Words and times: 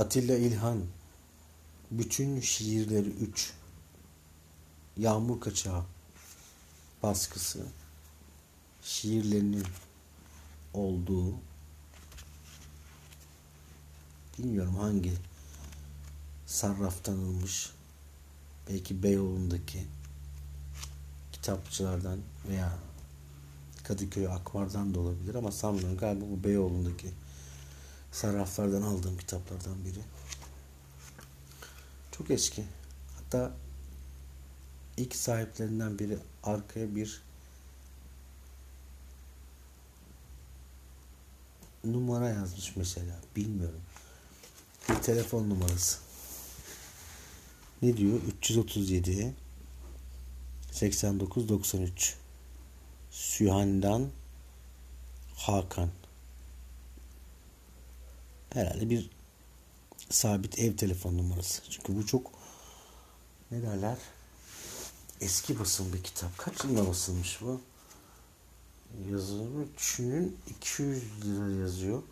Atilla 0.00 0.36
İlhan 0.36 0.82
bütün 1.90 2.40
şiirleri 2.40 3.08
3 3.08 3.52
Yağmur 4.96 5.40
Kaçağı 5.40 5.84
baskısı 7.02 7.66
şiirlerinin 8.82 9.64
olduğu. 10.74 11.34
Bilmiyorum 14.38 14.76
hangi 14.76 15.12
sarraftan 16.46 17.12
alınmış 17.12 17.70
belki 18.68 19.02
Beyoğlu'ndaki 19.02 19.86
kitapçılardan 21.32 22.18
veya 22.48 22.78
Kadıköy 23.82 24.28
Akmar'dan 24.28 24.94
da 24.94 25.00
olabilir 25.00 25.34
ama 25.34 25.52
sanmıyorum. 25.52 25.96
Galiba 25.96 26.24
bu 26.30 26.44
Beyoğlu'ndaki 26.44 27.08
sarraflardan 28.12 28.82
aldığım 28.82 29.18
kitaplardan 29.18 29.84
biri. 29.84 30.00
Çok 32.12 32.30
eski. 32.30 32.64
Hatta 33.16 33.52
ilk 34.96 35.16
sahiplerinden 35.16 35.98
biri 35.98 36.18
arkaya 36.42 36.94
bir 36.96 37.22
numara 41.84 42.28
yazmış 42.28 42.76
mesela. 42.76 43.16
Bilmiyorum. 43.36 43.80
Bir 44.88 44.94
telefon 44.94 45.50
numarası. 45.50 45.98
Ne 47.82 47.96
diyor? 47.96 48.20
337 48.38 49.34
89 50.72 51.48
93 51.48 52.16
Sühan'dan 53.10 54.08
Hakan. 55.36 55.90
Herhalde 58.52 58.90
bir 58.90 59.10
sabit 60.10 60.58
ev 60.58 60.76
telefon 60.76 61.18
numarası. 61.18 61.62
Çünkü 61.70 61.96
bu 61.96 62.06
çok 62.06 62.32
ne 63.50 63.62
derler? 63.62 63.98
Eski 65.20 65.58
basın 65.58 65.92
bir 65.92 66.02
kitap. 66.02 66.38
Kaç 66.38 66.64
yılında 66.64 66.88
basılmış 66.88 67.40
bu? 67.40 67.60
Yazımı 69.10 69.76
düşünün 69.76 70.38
200 70.50 71.02
lira 71.24 71.60
yazıyor. 71.60 72.02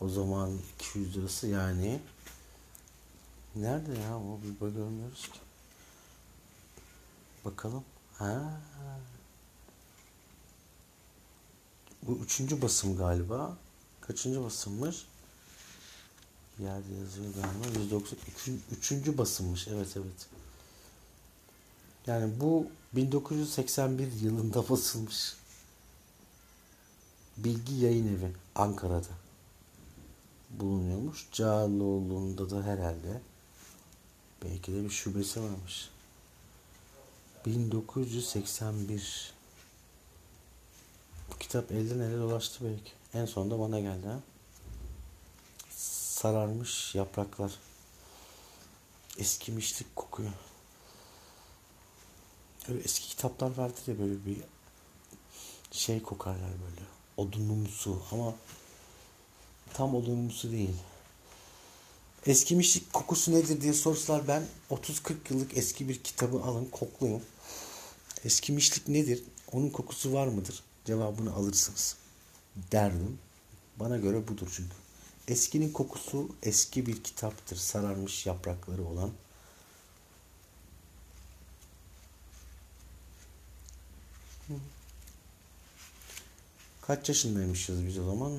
O 0.00 0.08
zaman 0.08 0.58
200 0.80 1.16
lirası 1.16 1.46
yani 1.46 2.00
nerede 3.56 3.98
ya 4.00 4.18
o 4.18 4.38
bir 4.42 4.68
görmüyoruz 4.68 5.28
ki. 5.28 5.38
Bakalım. 7.44 7.84
Ha. 8.18 8.60
Bu 12.02 12.18
üçüncü 12.24 12.62
basım 12.62 12.96
galiba. 12.96 13.56
Kaçıncı 14.00 14.44
basımmış? 14.44 15.06
Yerde 16.64 16.94
yazıyor 16.94 17.34
galiba. 17.34 17.80
190. 17.82 18.18
Üçüncü 18.78 19.18
basımmış. 19.18 19.68
Evet 19.68 19.88
evet. 19.96 20.26
Yani 22.06 22.40
bu 22.40 22.66
1981 22.92 24.12
yılında 24.12 24.68
basılmış. 24.70 25.36
Bilgi 27.36 27.74
Yayın 27.74 28.16
Evi 28.16 28.32
Ankara'da 28.54 29.14
bulunuyormuş. 30.50 31.28
Cağaloğlu'nda 31.32 32.50
da 32.50 32.62
herhalde 32.62 33.20
belki 34.44 34.72
de 34.72 34.84
bir 34.84 34.90
şubesi 34.90 35.42
varmış. 35.42 35.90
1981 37.46 39.32
Bu 41.30 41.38
kitap 41.38 41.72
elden 41.72 41.98
ele 42.00 42.18
dolaştı 42.18 42.64
belki. 42.64 42.92
En 43.14 43.26
sonunda 43.26 43.58
bana 43.58 43.80
geldi 43.80 44.06
ha. 44.06 44.20
Sararmış 46.22 46.94
yapraklar. 46.94 47.52
Eskimişlik 49.18 49.96
kokuyor. 49.96 50.30
Öyle 52.68 52.80
eski 52.80 53.08
kitaplar 53.08 53.56
vardı 53.56 53.80
ya 53.86 53.98
böyle 53.98 54.26
bir 54.26 54.36
şey 55.72 56.02
kokarlar 56.02 56.50
böyle. 56.50 56.86
Odunumsu 57.16 58.02
ama 58.12 58.34
tam 59.74 59.94
odunumsu 59.94 60.52
değil. 60.52 60.76
Eskimişlik 62.26 62.92
kokusu 62.92 63.32
nedir 63.32 63.60
diye 63.60 63.72
sorsalar 63.72 64.28
ben 64.28 64.42
30-40 64.70 65.14
yıllık 65.30 65.56
eski 65.56 65.88
bir 65.88 66.02
kitabı 66.02 66.42
alın 66.42 66.64
koklayın. 66.64 67.22
Eskimişlik 68.24 68.88
nedir? 68.88 69.22
Onun 69.52 69.70
kokusu 69.70 70.12
var 70.12 70.26
mıdır? 70.26 70.62
Cevabını 70.84 71.34
alırsınız. 71.34 71.96
Derdim. 72.72 73.18
Bana 73.76 73.96
göre 73.96 74.28
budur 74.28 74.52
çünkü. 74.56 74.89
Eskinin 75.28 75.72
kokusu 75.72 76.28
eski 76.42 76.86
bir 76.86 77.02
kitaptır. 77.02 77.56
Sararmış 77.56 78.26
yaprakları 78.26 78.84
olan. 78.84 79.10
Kaç 86.82 87.08
yaşındaymışız 87.08 87.86
biz 87.86 87.98
o 87.98 88.04
zaman? 88.04 88.32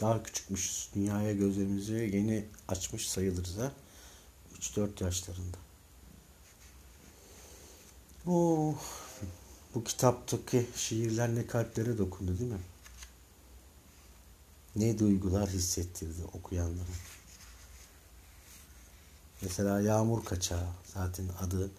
Daha 0.00 0.22
küçükmüşüz. 0.22 0.88
Dünyaya 0.94 1.32
gözlerimizi 1.32 1.92
yeni 1.92 2.44
açmış 2.68 3.08
sayılırız 3.08 3.56
ha. 3.56 3.72
3-4 4.60 5.04
yaşlarında. 5.04 5.56
Oh, 8.26 8.74
bu 9.74 9.84
kitaptaki 9.84 10.66
şiirler 10.76 11.34
ne 11.34 11.46
kalplere 11.46 11.98
dokundu 11.98 12.38
değil 12.38 12.50
mi? 12.50 12.58
Ne 14.78 14.98
duygular 14.98 15.48
hissettirdi 15.48 16.24
okuyanlara. 16.32 16.88
Mesela 19.42 19.80
Yağmur 19.80 20.24
Kaçağı 20.24 20.68
zaten 20.94 21.28
adı 21.40 21.70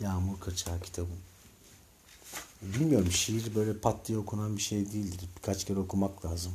Yağmur 0.00 0.40
Kaçağı 0.40 0.80
kitabın. 0.80 1.18
Bilmiyorum 2.62 3.10
şiir 3.12 3.54
böyle 3.54 3.78
pat 3.78 4.08
diye 4.08 4.18
okunan 4.18 4.56
bir 4.56 4.62
şey 4.62 4.92
değildir. 4.92 5.28
Birkaç 5.36 5.64
kere 5.64 5.78
okumak 5.78 6.24
lazım. 6.24 6.52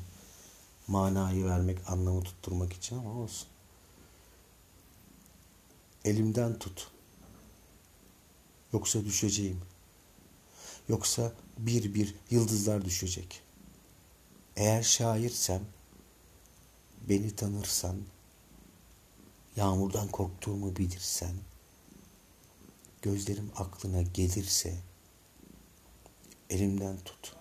Manayı 0.87 1.45
vermek, 1.45 1.89
anlamı 1.89 2.23
tutturmak 2.23 2.73
için 2.73 2.97
ama 2.97 3.11
olsun. 3.11 3.47
Elimden 6.05 6.59
tut. 6.59 6.91
Yoksa 8.73 9.05
düşeceğim. 9.05 9.61
Yoksa 10.89 11.33
bir 11.57 11.93
bir 11.93 12.15
yıldızlar 12.29 12.85
düşecek. 12.85 13.48
Eğer 14.59 14.83
şairsem, 14.83 15.61
beni 17.09 17.35
tanırsan, 17.35 17.97
yağmurdan 19.55 20.07
korktuğumu 20.07 20.75
bilirsen, 20.75 21.35
gözlerim 23.01 23.51
aklına 23.55 24.01
gelirse, 24.01 24.77
elimden 26.49 26.97
tut. 26.97 27.35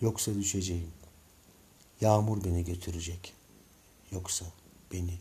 Yoksa 0.00 0.34
düşeceğim. 0.34 0.90
Yağmur 2.00 2.44
beni 2.44 2.64
götürecek. 2.64 3.34
Yoksa 4.10 4.46
beni. 4.92 5.18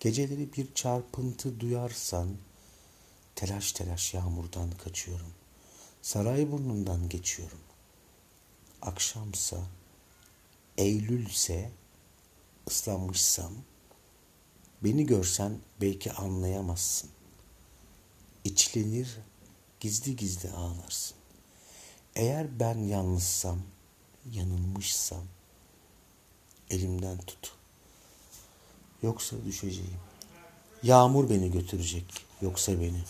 Geceleri 0.00 0.52
bir 0.52 0.74
çarpıntı 0.74 1.60
duyarsan, 1.60 2.36
telaş 3.34 3.72
telaş 3.72 4.14
yağmurdan 4.14 4.70
kaçıyorum. 4.70 5.32
Saray 6.02 6.52
burnundan 6.52 7.08
geçiyorum. 7.08 7.65
Akşamsa, 8.86 9.56
Eylülse, 10.78 11.70
ıslanmışsam, 12.70 13.52
beni 14.84 15.06
görsen 15.06 15.58
belki 15.80 16.12
anlayamazsın. 16.12 17.10
İçlenir, 18.44 19.18
gizli 19.80 20.16
gizli 20.16 20.50
ağlarsın. 20.50 21.16
Eğer 22.16 22.60
ben 22.60 22.78
yalnızsam, 22.78 23.58
yanılmışsam 24.32 25.24
elimden 26.70 27.18
tut. 27.18 27.52
Yoksa 29.02 29.36
düşeceğim. 29.44 30.00
Yağmur 30.82 31.30
beni 31.30 31.52
götürecek, 31.52 32.26
yoksa 32.40 32.80
beni. 32.80 33.02